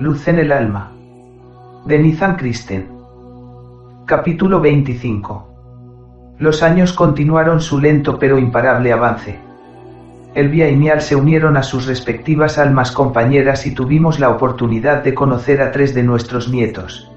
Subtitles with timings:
[0.00, 0.92] Luz en el alma.
[1.84, 2.86] De Nizan Kristen.
[4.06, 6.36] Capítulo 25.
[6.38, 9.40] Los años continuaron su lento pero imparable avance.
[10.36, 15.14] Elvia y Nial se unieron a sus respectivas almas compañeras y tuvimos la oportunidad de
[15.14, 17.10] conocer a tres de nuestros nietos.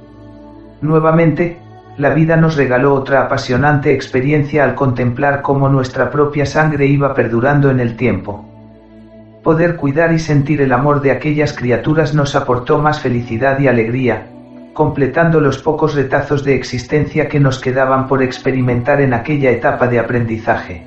[0.82, 1.60] Nuevamente,
[1.98, 7.70] la vida nos regaló otra apasionante experiencia al contemplar cómo nuestra propia sangre iba perdurando
[7.70, 8.51] en el tiempo.
[9.44, 14.28] Poder cuidar y sentir el amor de aquellas criaturas nos aportó más felicidad y alegría,
[14.74, 19.98] completando los pocos retazos de existencia que nos quedaban por experimentar en aquella etapa de
[19.98, 20.84] aprendizaje.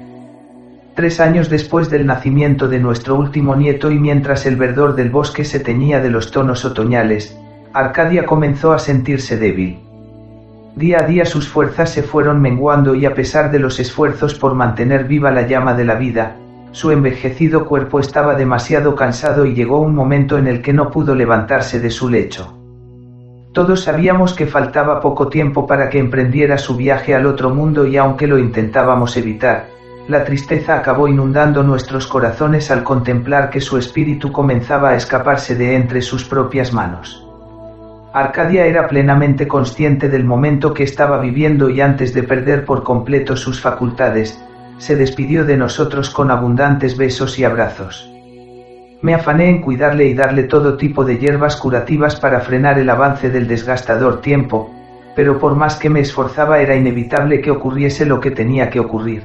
[0.94, 5.44] Tres años después del nacimiento de nuestro último nieto y mientras el verdor del bosque
[5.44, 7.36] se teñía de los tonos otoñales,
[7.72, 9.80] Arcadia comenzó a sentirse débil.
[10.77, 14.55] Día a día sus fuerzas se fueron menguando y a pesar de los esfuerzos por
[14.55, 16.36] mantener viva la llama de la vida,
[16.75, 21.14] su envejecido cuerpo estaba demasiado cansado y llegó un momento en el que no pudo
[21.14, 22.53] levantarse de su lecho.
[23.53, 27.97] Todos sabíamos que faltaba poco tiempo para que emprendiera su viaje al otro mundo y
[27.97, 29.67] aunque lo intentábamos evitar,
[30.08, 35.77] la tristeza acabó inundando nuestros corazones al contemplar que su espíritu comenzaba a escaparse de
[35.77, 37.25] entre sus propias manos.
[38.12, 43.36] Arcadia era plenamente consciente del momento que estaba viviendo y antes de perder por completo
[43.36, 44.43] sus facultades,
[44.78, 48.11] se despidió de nosotros con abundantes besos y abrazos.
[49.03, 53.30] Me afané en cuidarle y darle todo tipo de hierbas curativas para frenar el avance
[53.30, 54.70] del desgastador tiempo,
[55.14, 59.24] pero por más que me esforzaba era inevitable que ocurriese lo que tenía que ocurrir.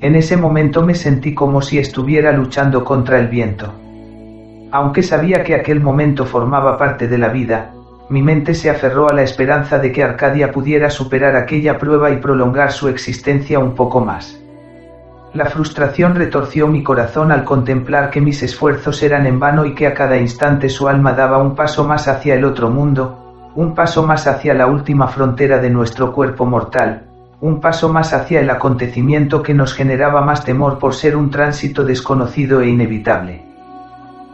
[0.00, 3.72] En ese momento me sentí como si estuviera luchando contra el viento.
[4.70, 7.72] Aunque sabía que aquel momento formaba parte de la vida,
[8.08, 12.18] mi mente se aferró a la esperanza de que Arcadia pudiera superar aquella prueba y
[12.18, 14.40] prolongar su existencia un poco más.
[15.36, 19.86] La frustración retorció mi corazón al contemplar que mis esfuerzos eran en vano y que
[19.86, 24.02] a cada instante su alma daba un paso más hacia el otro mundo, un paso
[24.02, 27.02] más hacia la última frontera de nuestro cuerpo mortal,
[27.42, 31.84] un paso más hacia el acontecimiento que nos generaba más temor por ser un tránsito
[31.84, 33.44] desconocido e inevitable.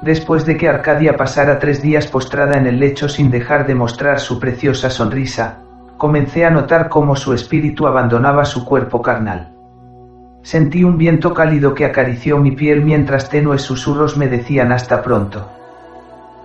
[0.03, 4.21] Después de que Arcadia pasara tres días postrada en el lecho sin dejar de mostrar
[4.21, 5.65] su preciosa sonrisa,
[5.97, 9.52] comencé a notar cómo su espíritu abandonaba su cuerpo carnal.
[10.43, 15.49] Sentí un viento cálido que acarició mi piel mientras tenues susurros me decían hasta pronto.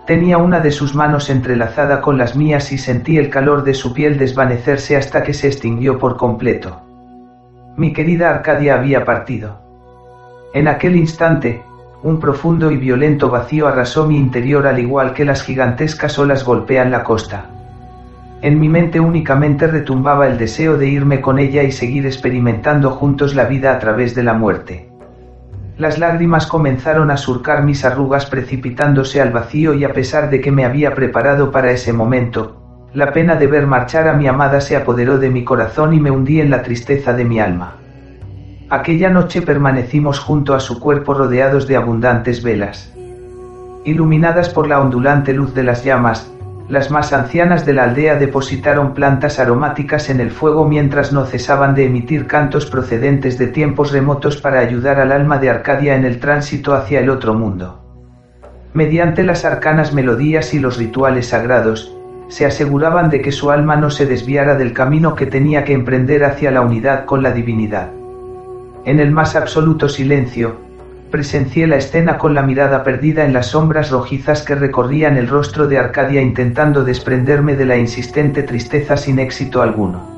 [0.06, 3.94] Tenía una de sus manos entrelazada con las mías y sentí el calor de su
[3.94, 6.82] piel desvanecerse hasta que se extinguió por completo.
[7.76, 9.60] Mi querida Arcadia había partido.
[10.54, 11.62] En aquel instante,
[12.04, 16.92] un profundo y violento vacío arrasó mi interior al igual que las gigantescas olas golpean
[16.92, 17.50] la costa.
[18.42, 23.34] En mi mente únicamente retumbaba el deseo de irme con ella y seguir experimentando juntos
[23.34, 24.90] la vida a través de la muerte.
[25.78, 30.52] Las lágrimas comenzaron a surcar mis arrugas precipitándose al vacío y a pesar de que
[30.52, 34.76] me había preparado para ese momento, la pena de ver marchar a mi amada se
[34.76, 37.76] apoderó de mi corazón y me hundí en la tristeza de mi alma.
[38.70, 42.94] Aquella noche permanecimos junto a su cuerpo rodeados de abundantes velas.
[43.84, 46.32] Iluminadas por la ondulante luz de las llamas,
[46.70, 51.76] las más ancianas de la aldea depositaron plantas aromáticas en el fuego mientras no cesaban
[51.76, 56.20] de emitir cantos procedentes de tiempos remotos para ayudar al alma de Arcadia en el
[56.20, 57.84] tránsito hacia el otro mundo.
[58.74, 61.96] Mediante las arcanas melodías y los rituales sagrados,
[62.28, 66.26] se aseguraban de que su alma no se desviara del camino que tenía que emprender
[66.26, 67.92] hacia la unidad con la divinidad.
[68.84, 70.67] En el más absoluto silencio,
[71.10, 75.68] presencié la escena con la mirada perdida en las sombras rojizas que recorrían el rostro
[75.68, 80.18] de Arcadia intentando desprenderme de la insistente tristeza sin éxito alguno.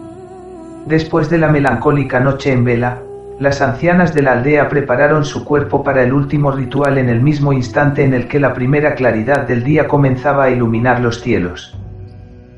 [0.87, 3.01] Después de la melancólica noche en vela,
[3.39, 7.53] las ancianas de la aldea prepararon su cuerpo para el último ritual en el mismo
[7.53, 11.77] instante en el que la primera claridad del día comenzaba a iluminar los cielos.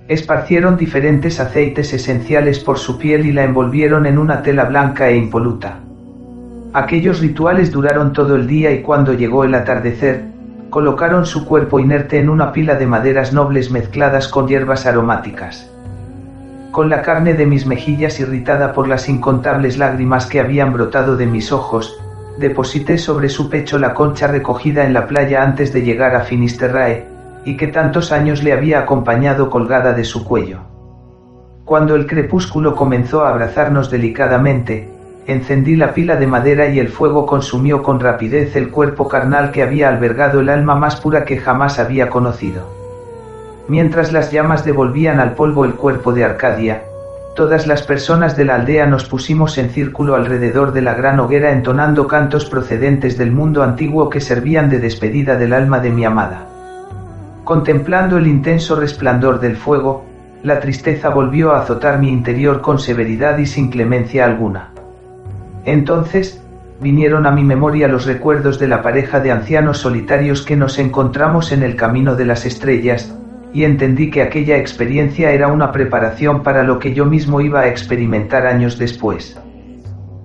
[0.08, 5.16] Esparcieron diferentes aceites esenciales por su piel y la envolvieron en una tela blanca e
[5.16, 5.80] impoluta.
[6.74, 10.24] Aquellos rituales duraron todo el día y cuando llegó el atardecer,
[10.70, 15.70] colocaron su cuerpo inerte en una pila de maderas nobles mezcladas con hierbas aromáticas.
[16.72, 21.26] Con la carne de mis mejillas irritada por las incontables lágrimas que habían brotado de
[21.26, 22.00] mis ojos,
[22.40, 27.06] deposité sobre su pecho la concha recogida en la playa antes de llegar a Finisterrae,
[27.44, 30.60] y que tantos años le había acompañado colgada de su cuello.
[31.66, 34.90] Cuando el crepúsculo comenzó a abrazarnos delicadamente,
[35.28, 39.64] encendí la pila de madera y el fuego consumió con rapidez el cuerpo carnal que
[39.64, 42.68] había albergado el alma más pura que jamás había conocido.
[43.68, 46.84] Mientras las llamas devolvían al polvo el cuerpo de Arcadia,
[47.36, 51.52] todas las personas de la aldea nos pusimos en círculo alrededor de la gran hoguera
[51.52, 56.48] entonando cantos procedentes del mundo antiguo que servían de despedida del alma de mi amada.
[57.44, 60.06] Contemplando el intenso resplandor del fuego,
[60.44, 64.71] la tristeza volvió a azotar mi interior con severidad y sin clemencia alguna.
[65.66, 66.42] Entonces,
[66.80, 71.52] vinieron a mi memoria los recuerdos de la pareja de ancianos solitarios que nos encontramos
[71.52, 73.16] en el camino de las estrellas,
[73.54, 77.68] y entendí que aquella experiencia era una preparación para lo que yo mismo iba a
[77.68, 79.38] experimentar años después.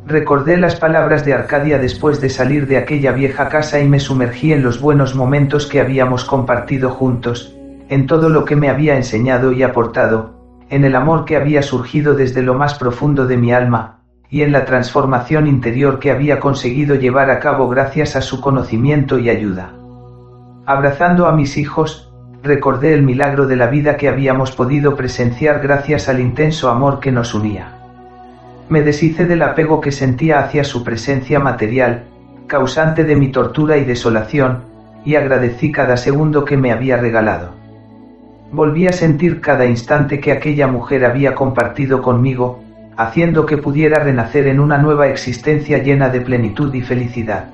[0.06, 4.52] Recordé las palabras de Arcadia después de salir de aquella vieja casa y me sumergí
[4.52, 7.56] en los buenos momentos que habíamos compartido juntos,
[7.88, 10.36] en todo lo que me había enseñado y aportado,
[10.70, 13.95] en el amor que había surgido desde lo más profundo de mi alma,
[14.30, 19.18] y en la transformación interior que había conseguido llevar a cabo gracias a su conocimiento
[19.18, 19.72] y ayuda.
[20.66, 22.12] Abrazando a mis hijos,
[22.42, 27.12] recordé el milagro de la vida que habíamos podido presenciar gracias al intenso amor que
[27.12, 27.72] nos unía.
[28.68, 32.04] Me deshice del apego que sentía hacia su presencia material,
[32.48, 34.64] causante de mi tortura y desolación,
[35.04, 37.54] y agradecí cada segundo que me había regalado.
[38.50, 42.60] Volví a sentir cada instante que aquella mujer había compartido conmigo,
[42.96, 47.46] haciendo que pudiera renacer en una nueva existencia llena de plenitud y felicidad.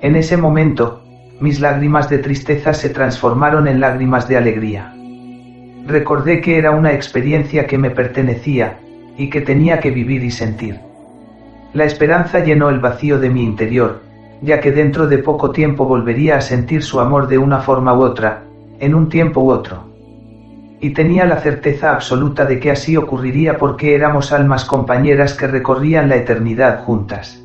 [0.00, 1.02] En ese momento,
[1.40, 4.94] mis lágrimas de tristeza se transformaron en lágrimas de alegría.
[5.86, 8.78] Recordé que era una experiencia que me pertenecía,
[9.16, 10.80] y que tenía que vivir y sentir.
[11.72, 14.02] La esperanza llenó el vacío de mi interior,
[14.42, 18.02] ya que dentro de poco tiempo volvería a sentir su amor de una forma u
[18.02, 18.44] otra,
[18.78, 19.85] en un tiempo u otro.
[20.86, 26.08] Y tenía la certeza absoluta de que así ocurriría porque éramos almas compañeras que recorrían
[26.08, 27.42] la eternidad juntas.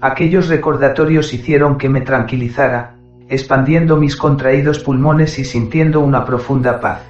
[0.00, 2.94] Aquellos recordatorios hicieron que me tranquilizara,
[3.28, 7.00] expandiendo mis contraídos pulmones y sintiendo una profunda paz.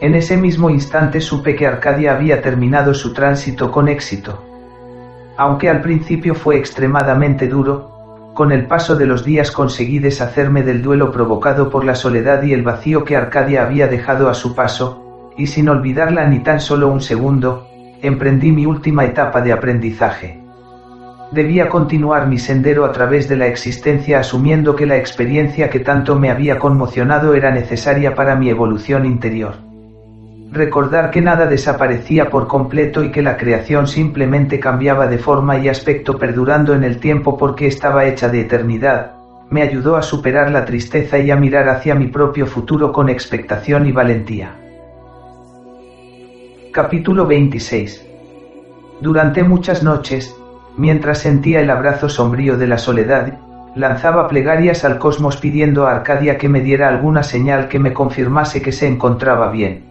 [0.00, 4.44] En ese mismo instante supe que Arcadia había terminado su tránsito con éxito.
[5.36, 7.95] Aunque al principio fue extremadamente duro,
[8.36, 12.52] con el paso de los días conseguí deshacerme del duelo provocado por la soledad y
[12.52, 16.88] el vacío que Arcadia había dejado a su paso, y sin olvidarla ni tan solo
[16.88, 17.66] un segundo,
[18.02, 20.38] emprendí mi última etapa de aprendizaje.
[21.32, 26.14] Debía continuar mi sendero a través de la existencia asumiendo que la experiencia que tanto
[26.14, 29.65] me había conmocionado era necesaria para mi evolución interior
[30.56, 35.68] recordar que nada desaparecía por completo y que la creación simplemente cambiaba de forma y
[35.68, 39.12] aspecto perdurando en el tiempo porque estaba hecha de eternidad,
[39.48, 43.86] me ayudó a superar la tristeza y a mirar hacia mi propio futuro con expectación
[43.86, 44.56] y valentía.
[46.72, 48.04] Capítulo 26
[49.00, 50.34] Durante muchas noches,
[50.76, 53.38] mientras sentía el abrazo sombrío de la soledad,
[53.76, 58.62] lanzaba plegarias al cosmos pidiendo a Arcadia que me diera alguna señal que me confirmase
[58.62, 59.85] que se encontraba bien.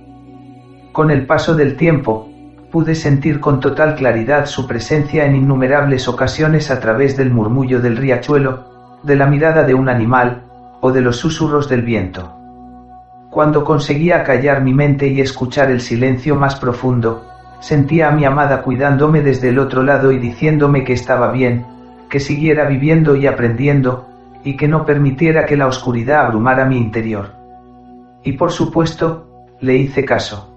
[0.96, 2.30] Con el paso del tiempo,
[2.72, 7.98] pude sentir con total claridad su presencia en innumerables ocasiones a través del murmullo del
[7.98, 10.44] riachuelo, de la mirada de un animal,
[10.80, 12.34] o de los susurros del viento.
[13.30, 17.26] Cuando conseguía callar mi mente y escuchar el silencio más profundo,
[17.60, 21.66] sentía a mi amada cuidándome desde el otro lado y diciéndome que estaba bien,
[22.10, 24.08] que siguiera viviendo y aprendiendo,
[24.46, 27.32] y que no permitiera que la oscuridad abrumara mi interior.
[28.24, 29.28] Y por supuesto,
[29.60, 30.55] le hice caso.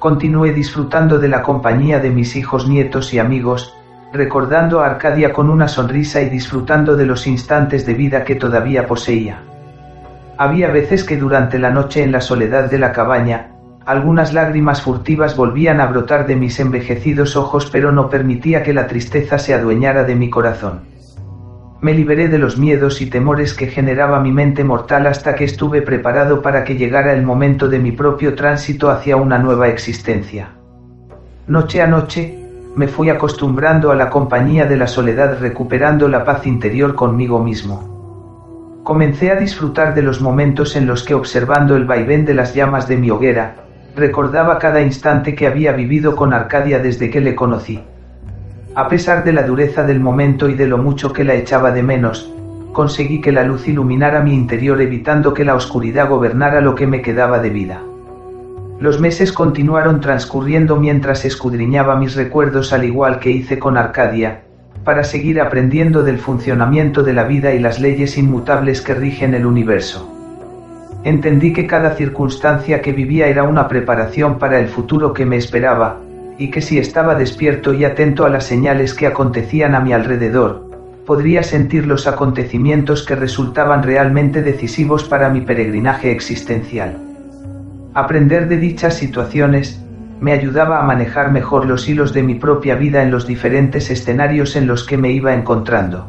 [0.00, 3.76] Continué disfrutando de la compañía de mis hijos, nietos y amigos,
[4.14, 8.86] recordando a Arcadia con una sonrisa y disfrutando de los instantes de vida que todavía
[8.86, 9.42] poseía.
[10.38, 13.48] Había veces que durante la noche en la soledad de la cabaña,
[13.84, 18.86] algunas lágrimas furtivas volvían a brotar de mis envejecidos ojos pero no permitía que la
[18.86, 20.80] tristeza se adueñara de mi corazón.
[21.82, 25.80] Me liberé de los miedos y temores que generaba mi mente mortal hasta que estuve
[25.80, 30.50] preparado para que llegara el momento de mi propio tránsito hacia una nueva existencia.
[31.46, 32.38] Noche a noche,
[32.76, 38.82] me fui acostumbrando a la compañía de la soledad recuperando la paz interior conmigo mismo.
[38.84, 42.88] Comencé a disfrutar de los momentos en los que observando el vaivén de las llamas
[42.88, 43.56] de mi hoguera,
[43.96, 47.80] recordaba cada instante que había vivido con Arcadia desde que le conocí.
[48.74, 51.82] A pesar de la dureza del momento y de lo mucho que la echaba de
[51.82, 52.32] menos,
[52.72, 57.02] conseguí que la luz iluminara mi interior evitando que la oscuridad gobernara lo que me
[57.02, 57.82] quedaba de vida.
[58.78, 64.42] Los meses continuaron transcurriendo mientras escudriñaba mis recuerdos al igual que hice con Arcadia,
[64.84, 69.46] para seguir aprendiendo del funcionamiento de la vida y las leyes inmutables que rigen el
[69.46, 70.08] universo.
[71.02, 75.98] Entendí que cada circunstancia que vivía era una preparación para el futuro que me esperaba,
[76.40, 80.70] y que si estaba despierto y atento a las señales que acontecían a mi alrededor,
[81.04, 86.96] podría sentir los acontecimientos que resultaban realmente decisivos para mi peregrinaje existencial.
[87.92, 89.84] Aprender de dichas situaciones,
[90.18, 94.56] me ayudaba a manejar mejor los hilos de mi propia vida en los diferentes escenarios
[94.56, 96.06] en los que me iba encontrando.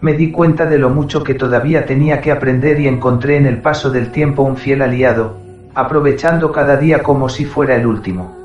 [0.00, 3.58] Me di cuenta de lo mucho que todavía tenía que aprender y encontré en el
[3.60, 5.36] paso del tiempo un fiel aliado,
[5.74, 8.35] aprovechando cada día como si fuera el último.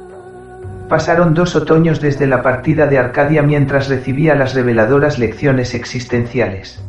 [0.91, 6.83] Pasaron dos otoños desde la partida de Arcadia mientras recibía las reveladoras lecciones existenciales.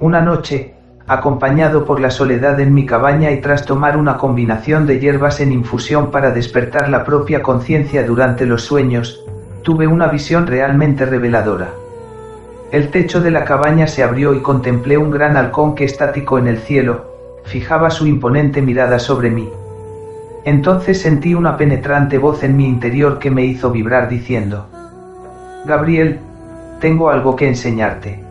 [0.00, 0.74] Una noche,
[1.06, 5.50] acompañado por la soledad en mi cabaña y tras tomar una combinación de hierbas en
[5.50, 9.24] infusión para despertar la propia conciencia durante los sueños,
[9.62, 11.70] tuve una visión realmente reveladora.
[12.70, 16.48] El techo de la cabaña se abrió y contemplé un gran halcón que estático en
[16.48, 17.06] el cielo,
[17.44, 19.48] fijaba su imponente mirada sobre mí.
[20.46, 24.68] Entonces sentí una penetrante voz en mi interior que me hizo vibrar diciendo,
[25.64, 26.20] Gabriel,
[26.80, 28.22] tengo algo que enseñarte.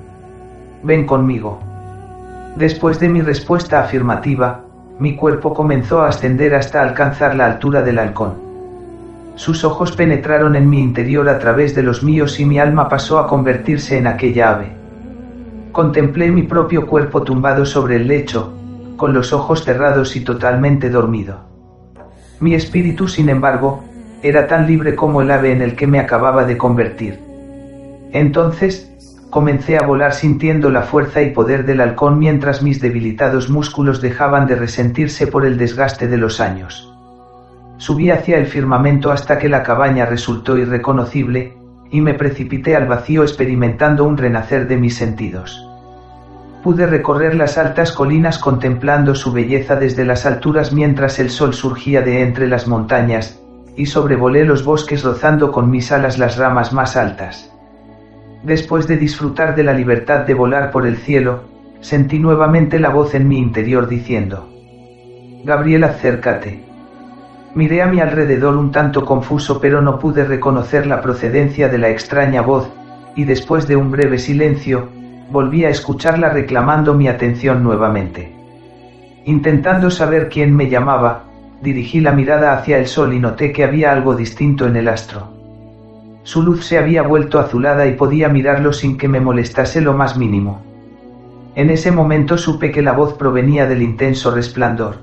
[0.81, 1.59] Ven conmigo.
[2.55, 4.61] Después de mi respuesta afirmativa,
[4.97, 8.35] mi cuerpo comenzó a ascender hasta alcanzar la altura del halcón.
[9.35, 13.19] Sus ojos penetraron en mi interior a través de los míos y mi alma pasó
[13.19, 14.71] a convertirse en aquella ave.
[15.73, 18.53] Contemplé mi propio cuerpo tumbado sobre el lecho,
[18.95, 21.54] con los ojos cerrados y totalmente dormido.
[22.39, 23.83] Mi espíritu, sin embargo,
[24.21, 27.19] era tan libre como el ave en el que me acababa de convertir.
[28.11, 28.91] Entonces,
[29.29, 34.47] comencé a volar sintiendo la fuerza y poder del halcón mientras mis debilitados músculos dejaban
[34.47, 36.91] de resentirse por el desgaste de los años.
[37.77, 41.57] Subí hacia el firmamento hasta que la cabaña resultó irreconocible,
[41.91, 45.69] y me precipité al vacío experimentando un renacer de mis sentidos.
[46.65, 52.01] Pude recorrer las altas colinas contemplando su belleza desde las alturas mientras el sol surgía
[52.01, 53.39] de entre las montañas,
[53.75, 57.53] y sobrevolé los bosques rozando con mis alas las ramas más altas.
[58.41, 61.43] Después de disfrutar de la libertad de volar por el cielo,
[61.81, 64.49] sentí nuevamente la voz en mi interior diciendo,
[65.43, 66.63] Gabriel acércate.
[67.53, 71.89] Miré a mi alrededor un tanto confuso pero no pude reconocer la procedencia de la
[71.89, 72.67] extraña voz,
[73.15, 74.89] y después de un breve silencio,
[75.29, 78.33] volví a escucharla reclamando mi atención nuevamente.
[79.25, 81.23] Intentando saber quién me llamaba,
[81.61, 85.29] dirigí la mirada hacia el sol y noté que había algo distinto en el astro.
[86.23, 90.17] Su luz se había vuelto azulada y podía mirarlo sin que me molestase lo más
[90.17, 90.61] mínimo.
[91.55, 94.97] En ese momento supe que la voz provenía del intenso resplandor.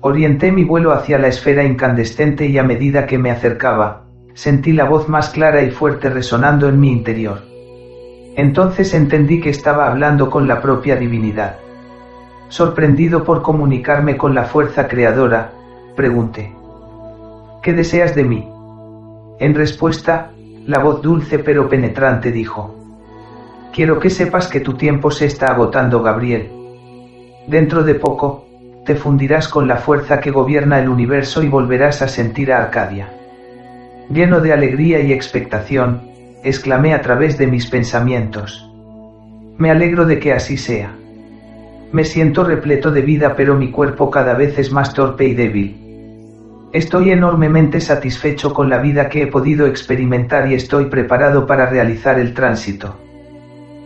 [0.00, 4.84] Orienté mi vuelo hacia la esfera incandescente y a medida que me acercaba, sentí la
[4.84, 7.55] voz más clara y fuerte resonando en mi interior.
[8.36, 11.56] Entonces entendí que estaba hablando con la propia divinidad.
[12.48, 15.52] Sorprendido por comunicarme con la fuerza creadora,
[15.96, 16.54] pregunté,
[17.62, 18.48] ¿qué deseas de mí?
[19.40, 20.30] En respuesta,
[20.66, 22.74] la voz dulce pero penetrante dijo,
[23.72, 26.50] Quiero que sepas que tu tiempo se está agotando, Gabriel.
[27.46, 28.46] Dentro de poco,
[28.84, 33.08] te fundirás con la fuerza que gobierna el universo y volverás a sentir a Arcadia.
[34.10, 38.70] Lleno de alegría y expectación, exclamé a través de mis pensamientos.
[39.58, 40.94] Me alegro de que así sea.
[41.92, 45.86] Me siento repleto de vida pero mi cuerpo cada vez es más torpe y débil.
[46.72, 52.18] Estoy enormemente satisfecho con la vida que he podido experimentar y estoy preparado para realizar
[52.18, 52.96] el tránsito.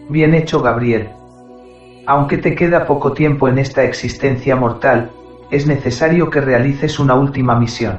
[0.09, 1.11] Bien hecho, Gabriel.
[2.07, 5.11] Aunque te queda poco tiempo en esta existencia mortal,
[5.50, 7.99] es necesario que realices una última misión.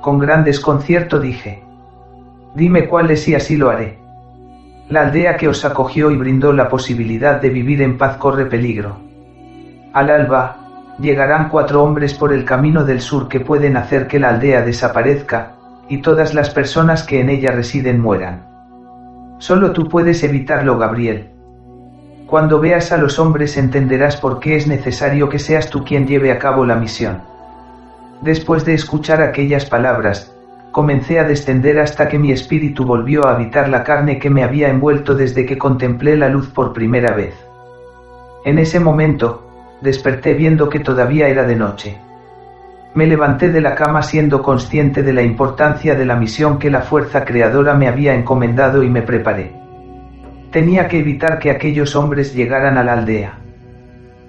[0.00, 1.64] Con gran desconcierto dije.
[2.54, 3.98] Dime cuál es y así lo haré.
[4.88, 8.96] La aldea que os acogió y brindó la posibilidad de vivir en paz corre peligro.
[9.92, 10.56] Al alba,
[11.00, 15.54] llegarán cuatro hombres por el camino del sur que pueden hacer que la aldea desaparezca,
[15.88, 18.44] y todas las personas que en ella residen mueran.
[19.38, 21.30] Solo tú puedes evitarlo, Gabriel.
[22.26, 26.30] Cuando veas a los hombres entenderás por qué es necesario que seas tú quien lleve
[26.30, 27.22] a cabo la misión.
[28.22, 30.33] Después de escuchar aquellas palabras,
[30.74, 34.68] comencé a descender hasta que mi espíritu volvió a habitar la carne que me había
[34.68, 37.32] envuelto desde que contemplé la luz por primera vez.
[38.44, 39.46] En ese momento,
[39.80, 41.96] desperté viendo que todavía era de noche.
[42.92, 46.80] Me levanté de la cama siendo consciente de la importancia de la misión que la
[46.80, 49.52] fuerza creadora me había encomendado y me preparé.
[50.50, 53.38] Tenía que evitar que aquellos hombres llegaran a la aldea.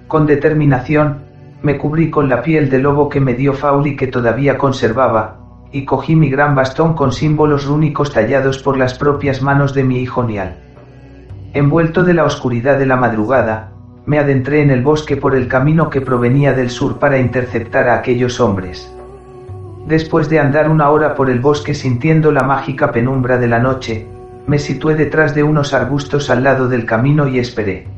[0.06, 1.24] Con determinación,
[1.62, 5.84] me cubrí con la piel de lobo que me dio Fauli que todavía conservaba, y
[5.84, 10.22] cogí mi gran bastón con símbolos rúnicos tallados por las propias manos de mi hijo
[10.22, 10.56] Nial.
[11.52, 13.72] Envuelto de la oscuridad de la madrugada,
[14.06, 17.96] me adentré en el bosque por el camino que provenía del sur para interceptar a
[17.96, 18.92] aquellos hombres.
[19.86, 24.06] Después de andar una hora por el bosque sintiendo la mágica penumbra de la noche,
[24.46, 27.88] me situé detrás de unos arbustos al lado del camino y esperé.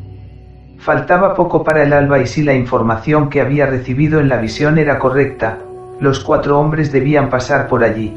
[0.78, 4.78] Faltaba poco para el alba y si la información que había recibido en la visión
[4.78, 5.58] era correcta,
[6.00, 8.16] los cuatro hombres debían pasar por allí.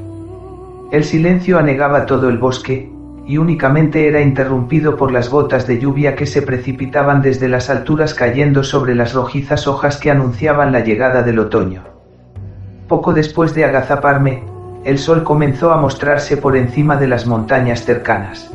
[0.91, 2.91] El silencio anegaba todo el bosque,
[3.25, 8.13] y únicamente era interrumpido por las gotas de lluvia que se precipitaban desde las alturas
[8.13, 11.83] cayendo sobre las rojizas hojas que anunciaban la llegada del otoño.
[12.87, 14.43] Poco después de agazaparme,
[14.83, 18.51] el sol comenzó a mostrarse por encima de las montañas cercanas.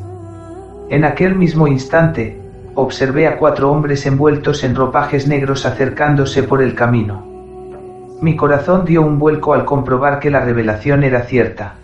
[0.91, 2.41] En aquel mismo instante,
[2.75, 7.36] observé a cuatro hombres envueltos en ropajes negros acercándose por el camino.
[8.21, 11.75] Mi corazón dio un vuelco al comprobar que la revelación era cierta.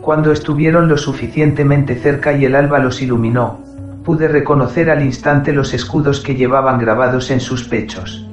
[0.00, 3.58] Cuando estuvieron lo suficientemente cerca y el alba los iluminó,
[4.04, 8.26] pude reconocer al instante los escudos que llevaban grabados en sus pechos.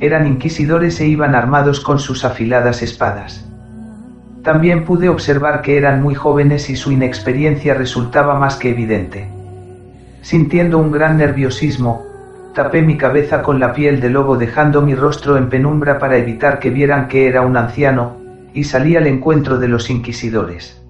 [0.00, 3.46] Eran inquisidores e iban armados con sus afiladas espadas.
[4.42, 9.28] También pude observar que eran muy jóvenes y su inexperiencia resultaba más que evidente.
[10.20, 12.07] Sintiendo un gran nerviosismo,
[12.58, 16.58] tapé mi cabeza con la piel de lobo dejando mi rostro en penumbra para evitar
[16.58, 18.16] que vieran que era un anciano,
[18.52, 20.82] y salí al encuentro de los inquisidores.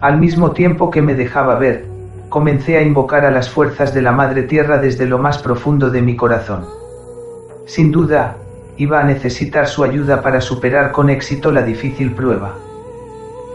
[0.00, 1.84] Al mismo tiempo que me dejaba ver,
[2.28, 6.02] comencé a invocar a las fuerzas de la Madre Tierra desde lo más profundo de
[6.02, 6.66] mi corazón.
[7.66, 8.34] Sin duda,
[8.76, 12.56] iba a necesitar su ayuda para superar con éxito la difícil prueba.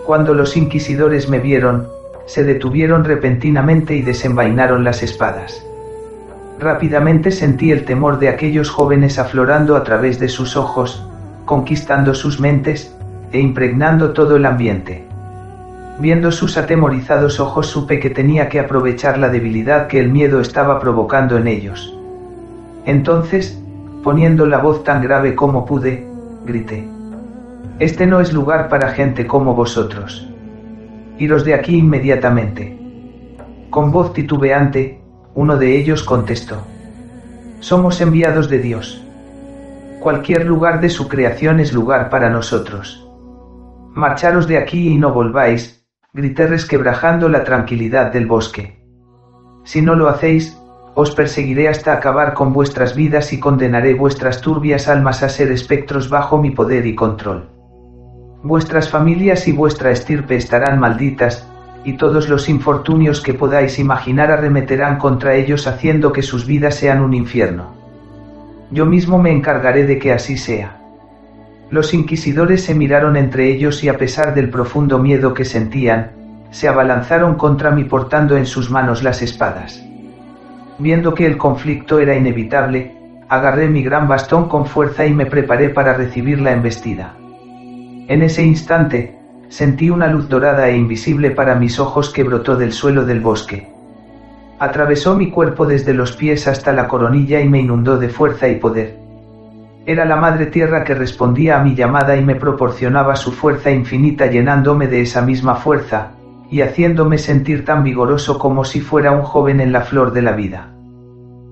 [0.05, 1.85] Cuando los inquisidores me vieron,
[2.27, 5.65] se detuvieron repentinamente y desenvainaron las espadas.
[6.59, 11.05] Rápidamente sentí el temor de aquellos jóvenes aflorando a través de sus ojos,
[11.45, 12.95] conquistando sus mentes,
[13.31, 15.05] e impregnando todo el ambiente.
[15.99, 20.79] Viendo sus atemorizados ojos supe que tenía que aprovechar la debilidad que el miedo estaba
[20.79, 21.97] provocando en ellos.
[22.85, 23.59] Entonces,
[24.03, 26.07] poniendo la voz tan grave como pude,
[26.45, 26.87] grité.
[27.79, 30.29] Este no es lugar para gente como vosotros.
[31.17, 32.77] Iros de aquí inmediatamente.
[33.69, 35.01] Con voz titubeante,
[35.35, 36.63] uno de ellos contestó.
[37.59, 39.03] Somos enviados de Dios.
[39.99, 43.05] Cualquier lugar de su creación es lugar para nosotros.
[43.93, 48.79] Marcharos de aquí y no volváis, grité resquebrajando la tranquilidad del bosque.
[49.65, 50.57] Si no lo hacéis,
[50.93, 56.09] os perseguiré hasta acabar con vuestras vidas y condenaré vuestras turbias almas a ser espectros
[56.09, 57.49] bajo mi poder y control.
[58.41, 61.45] Vuestras familias y vuestra estirpe estarán malditas,
[61.85, 67.01] y todos los infortunios que podáis imaginar arremeterán contra ellos haciendo que sus vidas sean
[67.01, 67.75] un infierno.
[68.71, 70.77] Yo mismo me encargaré de que así sea.
[71.69, 76.11] Los inquisidores se miraron entre ellos y a pesar del profundo miedo que sentían,
[76.49, 79.83] se abalanzaron contra mí portando en sus manos las espadas.
[80.79, 82.95] Viendo que el conflicto era inevitable,
[83.29, 87.13] agarré mi gran bastón con fuerza y me preparé para recibir la embestida.
[88.07, 89.14] En ese instante,
[89.55, 93.69] sentí una luz dorada e invisible para mis ojos que brotó del suelo del bosque.
[94.59, 98.55] Atravesó mi cuerpo desde los pies hasta la coronilla y me inundó de fuerza y
[98.55, 98.97] poder.
[99.85, 104.25] Era la Madre Tierra que respondía a mi llamada y me proporcionaba su fuerza infinita
[104.25, 106.11] llenándome de esa misma fuerza,
[106.51, 110.33] y haciéndome sentir tan vigoroso como si fuera un joven en la flor de la
[110.33, 110.67] vida.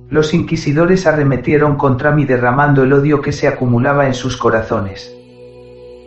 [0.09, 5.15] Los inquisidores arremetieron contra mí derramando el odio que se acumulaba en sus corazones.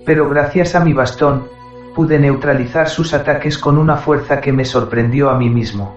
[0.05, 1.56] Pero gracias a mi bastón,
[1.97, 5.97] pude neutralizar sus ataques con una fuerza que me sorprendió a mí mismo.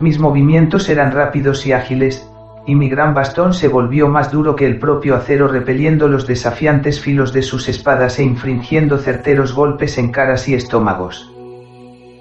[0.00, 2.26] Mis movimientos eran rápidos y ágiles,
[2.66, 7.00] y mi gran bastón se volvió más duro que el propio acero repeliendo los desafiantes
[7.00, 11.30] filos de sus espadas e infringiendo certeros golpes en caras y estómagos.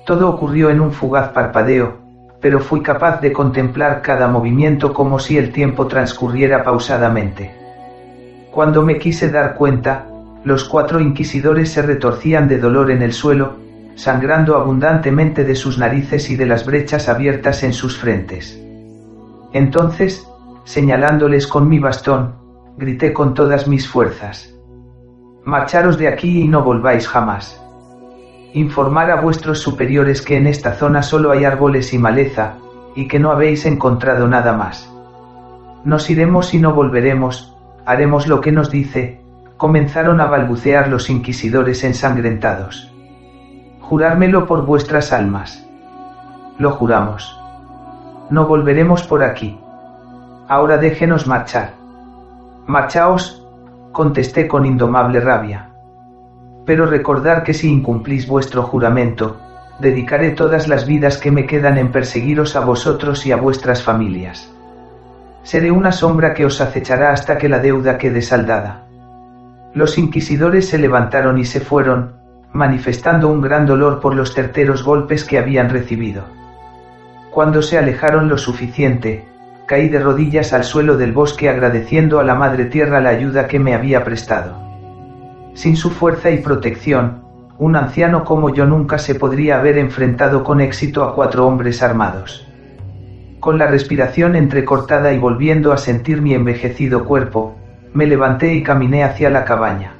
[0.05, 1.99] Todo ocurrió en un fugaz parpadeo,
[2.41, 7.55] pero fui capaz de contemplar cada movimiento como si el tiempo transcurriera pausadamente.
[8.51, 10.07] Cuando me quise dar cuenta,
[10.43, 13.57] los cuatro inquisidores se retorcían de dolor en el suelo,
[13.95, 18.59] sangrando abundantemente de sus narices y de las brechas abiertas en sus frentes.
[19.53, 20.27] Entonces,
[20.65, 22.35] señalándoles con mi bastón,
[22.77, 24.53] grité con todas mis fuerzas.
[25.45, 27.59] Marcharos de aquí y no volváis jamás.
[28.53, 32.55] Informar a vuestros superiores que en esta zona solo hay árboles y maleza,
[32.95, 34.89] y que no habéis encontrado nada más.
[35.85, 39.22] Nos iremos y no volveremos, haremos lo que nos dice,
[39.57, 42.91] comenzaron a balbucear los inquisidores ensangrentados.
[43.81, 45.65] Jurármelo por vuestras almas.
[46.57, 47.39] Lo juramos.
[48.29, 49.59] No volveremos por aquí.
[50.47, 51.73] Ahora déjenos marchar.
[52.65, 53.45] Marchaos,
[53.91, 55.69] contesté con indomable rabia.
[56.65, 59.37] Pero recordar que si incumplís vuestro juramento,
[59.79, 64.49] dedicaré todas las vidas que me quedan en perseguiros a vosotros y a vuestras familias.
[65.43, 68.83] Seré una sombra que os acechará hasta que la deuda quede saldada.
[69.73, 72.13] Los inquisidores se levantaron y se fueron,
[72.53, 76.25] manifestando un gran dolor por los certeros golpes que habían recibido.
[77.31, 79.25] Cuando se alejaron lo suficiente,
[79.65, 83.57] caí de rodillas al suelo del bosque agradeciendo a la Madre Tierra la ayuda que
[83.57, 84.55] me había prestado.
[85.55, 87.23] Sin su fuerza y protección,
[87.57, 92.47] un anciano como yo nunca se podría haber enfrentado con éxito a cuatro hombres armados.
[93.39, 97.55] Con la respiración entrecortada y volviendo a sentir mi envejecido cuerpo,
[97.93, 99.93] me levanté y caminé hacia la cabaña.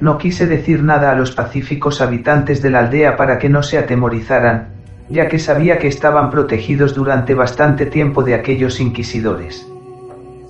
[0.00, 3.78] No quise decir nada a los pacíficos habitantes de la aldea para que no se
[3.78, 4.68] atemorizaran,
[5.08, 9.66] ya que sabía que estaban protegidos durante bastante tiempo de aquellos inquisidores.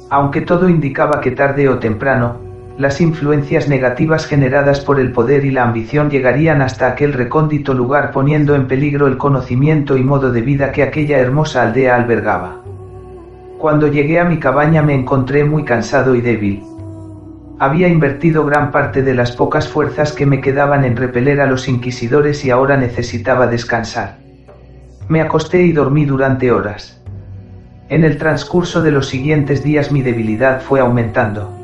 [0.09, 2.41] Aunque todo indicaba que tarde o temprano,
[2.79, 8.11] las influencias negativas generadas por el poder y la ambición llegarían hasta aquel recóndito lugar
[8.13, 12.62] poniendo en peligro el conocimiento y modo de vida que aquella hermosa aldea albergaba.
[13.63, 16.65] Cuando llegué a mi cabaña me encontré muy cansado y débil.
[17.61, 21.69] Había invertido gran parte de las pocas fuerzas que me quedaban en repeler a los
[21.69, 24.19] inquisidores y ahora necesitaba descansar.
[25.07, 27.01] Me acosté y dormí durante horas.
[27.89, 31.57] En el transcurso de los siguientes días mi debilidad fue aumentando.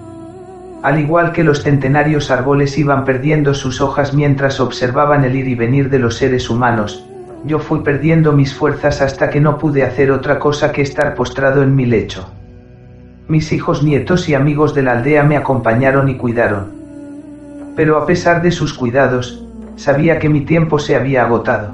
[0.84, 5.56] Al igual que los centenarios árboles iban perdiendo sus hojas mientras observaban el ir y
[5.56, 7.08] venir de los seres humanos,
[7.44, 11.62] yo fui perdiendo mis fuerzas hasta que no pude hacer otra cosa que estar postrado
[11.62, 12.28] en mi lecho.
[13.28, 16.72] Mis hijos, nietos y amigos de la aldea me acompañaron y cuidaron.
[17.76, 19.44] Pero a pesar de sus cuidados,
[19.76, 21.72] sabía que mi tiempo se había agotado.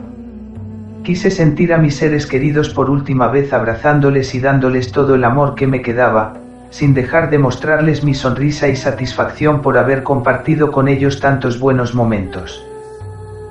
[1.03, 5.55] Quise sentir a mis seres queridos por última vez abrazándoles y dándoles todo el amor
[5.55, 6.35] que me quedaba,
[6.71, 11.95] sin dejar de mostrarles mi sonrisa y satisfacción por haber compartido con ellos tantos buenos
[11.95, 12.67] momentos.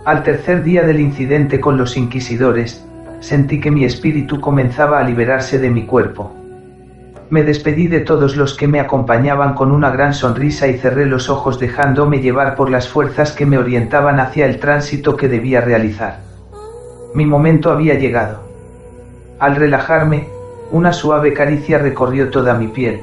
[0.06, 2.86] Al tercer día del incidente con los inquisidores,
[3.22, 6.34] sentí que mi espíritu comenzaba a liberarse de mi cuerpo.
[7.30, 11.30] Me despedí de todos los que me acompañaban con una gran sonrisa y cerré los
[11.30, 16.20] ojos dejándome llevar por las fuerzas que me orientaban hacia el tránsito que debía realizar.
[17.14, 18.44] Mi momento había llegado.
[19.40, 20.28] Al relajarme,
[20.72, 23.02] una suave caricia recorrió toda mi piel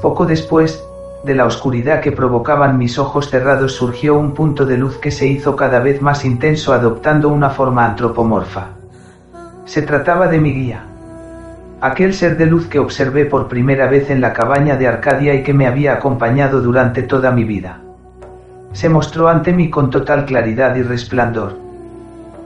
[0.00, 0.84] poco después,
[1.24, 5.26] de la oscuridad que provocaban mis ojos cerrados surgió un punto de luz que se
[5.26, 8.68] hizo cada vez más intenso adoptando una forma antropomorfa.
[9.64, 10.84] Se trataba de mi guía.
[11.80, 15.42] Aquel ser de luz que observé por primera vez en la cabaña de Arcadia y
[15.42, 17.80] que me había acompañado durante toda mi vida.
[18.72, 21.56] Se mostró ante mí con total claridad y resplandor.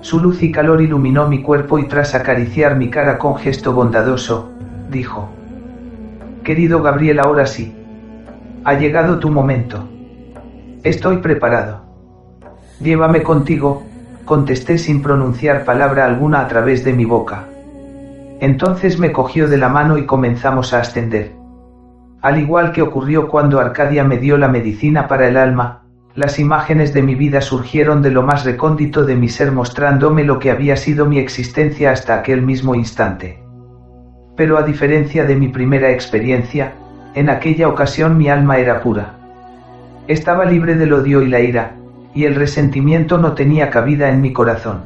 [0.01, 4.51] Su luz y calor iluminó mi cuerpo y tras acariciar mi cara con gesto bondadoso,
[4.91, 5.31] dijo,
[6.43, 7.82] Querido Gabriel, ahora sí.
[8.65, 9.89] Ha llegado tu momento.
[10.85, 11.83] Estoy preparado.
[12.81, 13.83] Llévame contigo,
[14.25, 17.47] contesté sin pronunciar palabra alguna a través de mi boca.
[18.39, 21.33] Entonces me cogió de la mano y comenzamos a ascender.
[22.21, 25.83] Al igual que ocurrió cuando Arcadia me dio la medicina para el alma,
[26.15, 30.39] las imágenes de mi vida surgieron de lo más recóndito de mi ser mostrándome lo
[30.39, 33.43] que había sido mi existencia hasta aquel mismo instante.
[34.37, 36.75] Pero a diferencia de mi primera experiencia,
[37.15, 39.15] en aquella ocasión mi alma era pura.
[40.09, 41.73] Estaba libre del odio y la ira,
[42.15, 44.83] y el resentimiento no tenía cabida en mi corazón.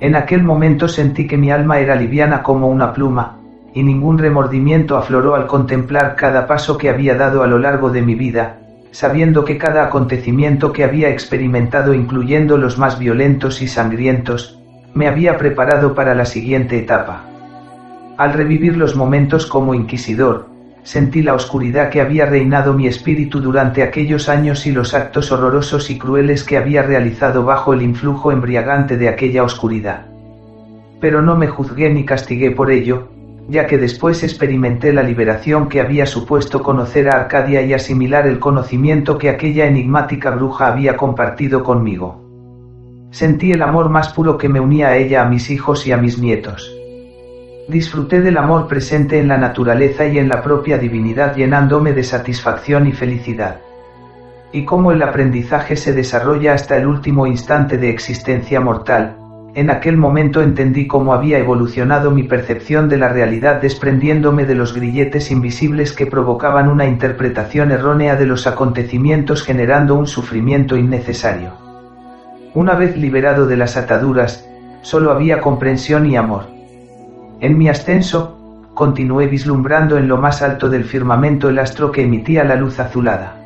[0.00, 3.36] En aquel momento sentí que mi alma era liviana como una pluma,
[3.74, 8.02] y ningún remordimiento afloró al contemplar cada paso que había dado a lo largo de
[8.02, 8.58] mi vida,
[8.90, 14.58] sabiendo que cada acontecimiento que había experimentado, incluyendo los más violentos y sangrientos,
[14.94, 17.24] me había preparado para la siguiente etapa.
[18.16, 20.49] Al revivir los momentos como inquisidor,
[20.82, 25.90] sentí la oscuridad que había reinado mi espíritu durante aquellos años y los actos horrorosos
[25.90, 30.06] y crueles que había realizado bajo el influjo embriagante de aquella oscuridad.
[31.00, 33.08] Pero no me juzgué ni castigué por ello,
[33.48, 38.38] ya que después experimenté la liberación que había supuesto conocer a Arcadia y asimilar el
[38.38, 42.20] conocimiento que aquella enigmática bruja había compartido conmigo.
[43.10, 45.96] Sentí el amor más puro que me unía a ella, a mis hijos y a
[45.96, 46.79] mis nietos.
[47.70, 52.88] Disfruté del amor presente en la naturaleza y en la propia divinidad llenándome de satisfacción
[52.88, 53.60] y felicidad.
[54.50, 59.14] Y cómo el aprendizaje se desarrolla hasta el último instante de existencia mortal,
[59.54, 64.74] en aquel momento entendí cómo había evolucionado mi percepción de la realidad desprendiéndome de los
[64.74, 71.52] grilletes invisibles que provocaban una interpretación errónea de los acontecimientos generando un sufrimiento innecesario.
[72.52, 74.44] Una vez liberado de las ataduras,
[74.82, 76.59] solo había comprensión y amor.
[77.40, 78.36] En mi ascenso,
[78.74, 83.36] continué vislumbrando en lo más alto del firmamento el astro que emitía la luz azulada.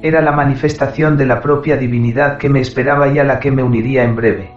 [0.00, 3.62] Era la manifestación de la propia divinidad que me esperaba y a la que me
[3.62, 4.50] uniría en breve.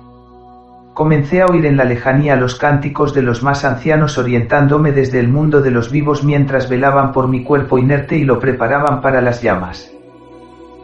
[0.94, 5.28] Comencé a oír en la lejanía los cánticos de los más ancianos orientándome desde el
[5.28, 9.42] mundo de los vivos mientras velaban por mi cuerpo inerte y lo preparaban para las
[9.42, 9.92] llamas.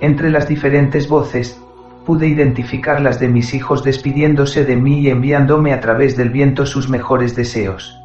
[0.02, 1.62] Entre las diferentes voces,
[2.06, 6.66] pude identificar las de mis hijos despidiéndose de mí y enviándome a través del viento
[6.66, 8.02] sus mejores deseos.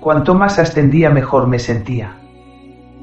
[0.00, 2.16] Cuanto más ascendía mejor me sentía.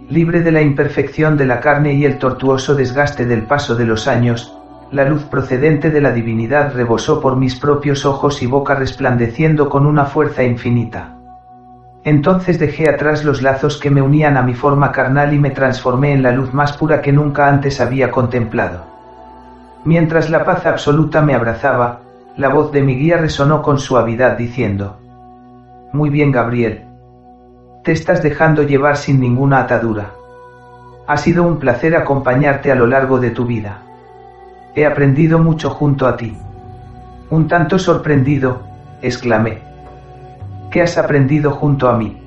[0.09, 4.07] Libre de la imperfección de la carne y el tortuoso desgaste del paso de los
[4.07, 4.57] años,
[4.91, 9.85] la luz procedente de la divinidad rebosó por mis propios ojos y boca resplandeciendo con
[9.87, 11.15] una fuerza infinita.
[12.03, 16.13] Entonces dejé atrás los lazos que me unían a mi forma carnal y me transformé
[16.13, 18.92] en la luz más pura que nunca antes había contemplado.
[19.85, 21.99] Mientras la paz absoluta me abrazaba,
[22.37, 24.97] la voz de mi guía resonó con suavidad diciendo,
[25.91, 26.85] Muy bien Gabriel.
[27.83, 30.11] Te estás dejando llevar sin ninguna atadura.
[31.05, 33.81] Ha sido un placer acompañarte a lo largo de tu vida.
[34.73, 36.37] He aprendido mucho junto a ti.
[37.29, 38.61] Un tanto sorprendido,
[39.01, 39.59] exclamé.
[40.71, 42.17] ¿Qué has aprendido junto a mí?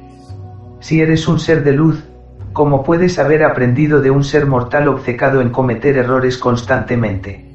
[0.80, 2.04] Si eres un ser de luz,
[2.52, 7.45] ¿cómo puedes haber aprendido de un ser mortal obcecado en cometer errores constantemente?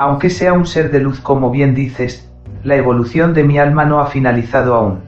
[0.00, 2.26] Aunque sea un ser de luz como bien dices,
[2.64, 5.00] la evolución de mi alma no ha finalizado aún.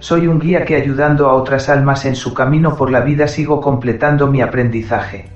[0.00, 3.60] Soy un guía que ayudando a otras almas en su camino por la vida sigo
[3.60, 5.26] completando mi aprendizaje.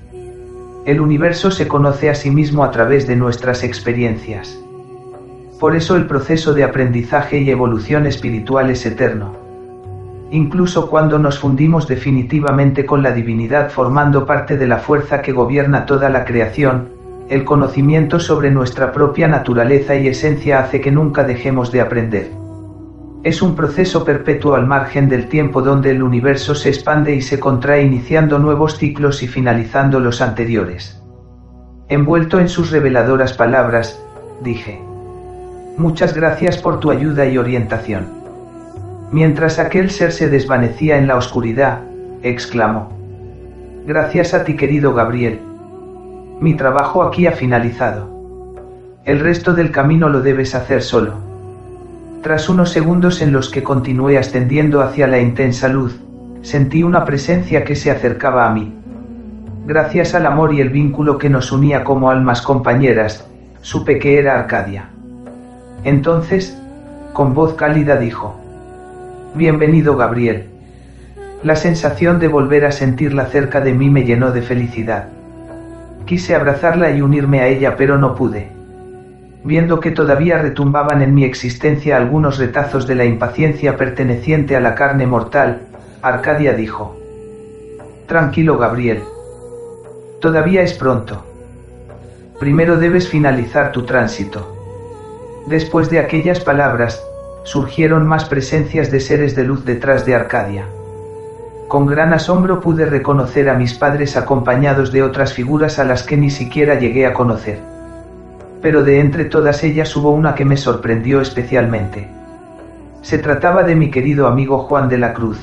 [0.84, 4.60] El universo se conoce a sí mismo a través de nuestras experiencias.
[5.60, 9.36] Por eso el proceso de aprendizaje y evolución espiritual es eterno.
[10.32, 15.86] Incluso cuando nos fundimos definitivamente con la divinidad formando parte de la fuerza que gobierna
[15.86, 16.95] toda la creación,
[17.28, 22.30] el conocimiento sobre nuestra propia naturaleza y esencia hace que nunca dejemos de aprender.
[23.24, 27.40] Es un proceso perpetuo al margen del tiempo donde el universo se expande y se
[27.40, 31.02] contrae iniciando nuevos ciclos y finalizando los anteriores.
[31.88, 34.00] Envuelto en sus reveladoras palabras,
[34.44, 34.80] dije.
[35.76, 38.06] Muchas gracias por tu ayuda y orientación.
[39.10, 41.80] Mientras aquel ser se desvanecía en la oscuridad,
[42.22, 42.92] exclamó.
[43.86, 45.40] Gracias a ti querido Gabriel.
[46.38, 48.14] Mi trabajo aquí ha finalizado.
[49.06, 51.14] El resto del camino lo debes hacer solo.
[52.22, 55.98] Tras unos segundos en los que continué ascendiendo hacia la intensa luz,
[56.42, 58.74] sentí una presencia que se acercaba a mí.
[59.66, 63.26] Gracias al amor y el vínculo que nos unía como almas compañeras,
[63.62, 64.90] supe que era Arcadia.
[65.84, 66.60] Entonces,
[67.14, 68.38] con voz cálida dijo,
[69.34, 70.48] Bienvenido Gabriel.
[71.42, 75.15] La sensación de volver a sentirla cerca de mí me llenó de felicidad.
[76.06, 78.56] Quise abrazarla y unirme a ella pero no pude
[79.46, 84.74] viendo que todavía retumbaban en mi existencia algunos retazos de la impaciencia perteneciente a la
[84.74, 85.60] carne mortal,
[86.02, 86.96] Arcadia dijo.
[88.08, 89.04] Tranquilo, Gabriel.
[90.20, 91.24] Todavía es pronto.
[92.40, 94.52] Primero debes finalizar tu tránsito.
[95.46, 97.00] Después de aquellas palabras,
[97.44, 100.66] surgieron más presencias de seres de luz detrás de Arcadia.
[101.68, 106.16] Con gran asombro pude reconocer a mis padres acompañados de otras figuras a las que
[106.16, 107.76] ni siquiera llegué a conocer
[108.66, 112.08] pero de entre todas ellas hubo una que me sorprendió especialmente.
[113.02, 115.38] Se trataba de mi querido amigo Juan de la Cruz.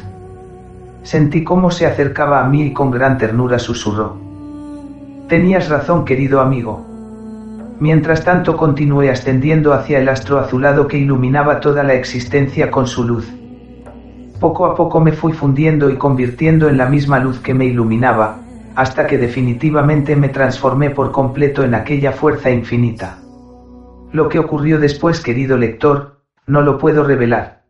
[1.04, 4.18] Sentí cómo se acercaba a mí y con gran ternura susurró.
[5.30, 6.86] Tenías razón, querido amigo.
[7.80, 13.06] Mientras tanto continué ascendiendo hacia el astro azulado que iluminaba toda la existencia con su
[13.06, 13.32] luz.
[14.44, 18.40] Poco a poco me fui fundiendo y convirtiendo en la misma luz que me iluminaba,
[18.76, 23.20] hasta que definitivamente me transformé por completo en aquella fuerza infinita.
[24.12, 27.64] Lo que ocurrió después, querido lector, no lo puedo revelar.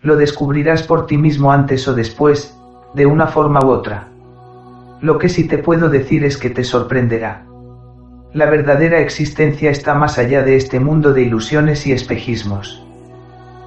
[0.00, 2.58] Lo descubrirás por ti mismo antes o después,
[2.94, 4.08] de una forma u otra.
[5.00, 7.46] Lo que sí te puedo decir es que te sorprenderá.
[8.32, 12.84] La verdadera existencia está más allá de este mundo de ilusiones y espejismos.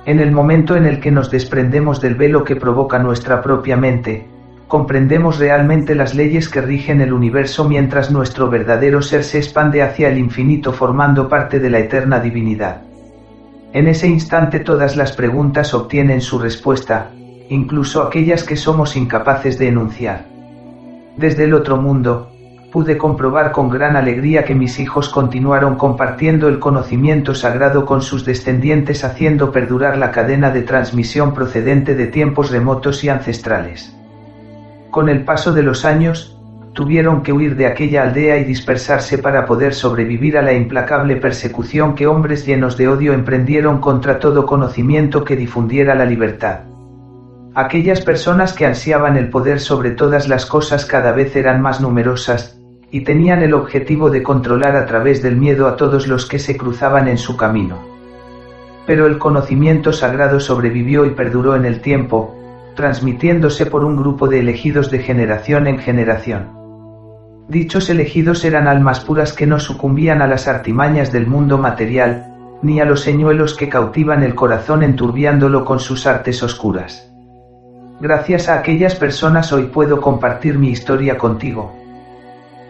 [0.06, 4.28] En el momento en el que nos desprendemos del velo que provoca nuestra propia mente,
[4.68, 10.10] comprendemos realmente las leyes que rigen el universo mientras nuestro verdadero ser se expande hacia
[10.10, 12.84] el infinito formando parte de la eterna divinidad.
[13.74, 17.10] En ese instante todas las preguntas obtienen su respuesta,
[17.50, 20.26] incluso aquellas que somos incapaces de enunciar.
[21.18, 22.32] Desde el otro mundo,
[22.76, 28.26] pude comprobar con gran alegría que mis hijos continuaron compartiendo el conocimiento sagrado con sus
[28.26, 33.96] descendientes haciendo perdurar la cadena de transmisión procedente de tiempos remotos y ancestrales.
[34.92, 36.38] Con el paso de los años,
[36.74, 41.96] tuvieron que huir de aquella aldea y dispersarse para poder sobrevivir a la implacable persecución
[41.96, 46.64] que hombres llenos de odio emprendieron contra todo conocimiento que difundiera la libertad.
[47.54, 52.55] Aquellas personas que ansiaban el poder sobre todas las cosas cada vez eran más numerosas,
[52.92, 56.58] y tenían el objetivo de controlar a través del miedo a todos los que se
[56.58, 57.80] cruzaban en su camino.
[58.86, 62.36] Pero el conocimiento sagrado sobrevivió y perduró en el tiempo,
[62.76, 66.50] transmitiéndose por un grupo de elegidos de generación en generación.
[67.48, 72.80] Dichos elegidos eran almas puras que no sucumbían a las artimañas del mundo material, ni
[72.80, 77.12] a los señuelos que cautivan el corazón enturbiándolo con sus artes oscuras.
[78.02, 81.85] Gracias a aquellas personas hoy puedo compartir mi historia contigo.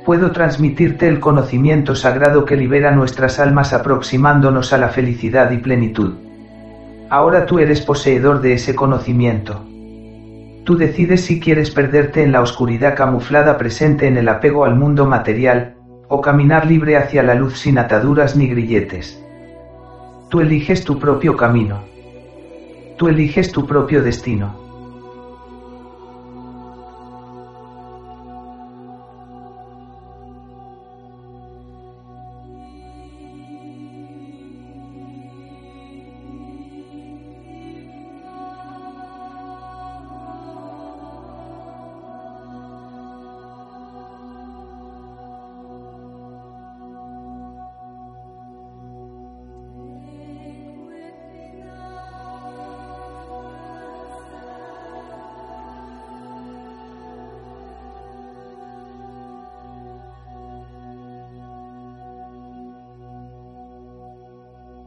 [0.05, 6.13] Puedo transmitirte el conocimiento sagrado que libera nuestras almas aproximándonos a la felicidad y plenitud.
[7.09, 9.65] Ahora tú eres poseedor de ese conocimiento.
[10.63, 15.07] Tú decides si quieres perderte en la oscuridad camuflada presente en el apego al mundo
[15.07, 15.75] material,
[16.07, 19.19] o caminar libre hacia la luz sin ataduras ni grilletes.
[20.29, 21.79] Tú eliges tu propio camino.
[22.97, 24.64] Tú eliges tu propio destino.